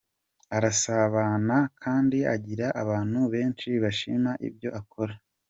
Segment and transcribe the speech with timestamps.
[0.55, 5.13] Arasabana kandi agira abantu benshi bashima ibyo akora.